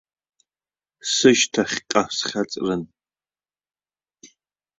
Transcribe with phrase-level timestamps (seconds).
[1.13, 2.81] Сышьҭахьҟа схьаҵрын.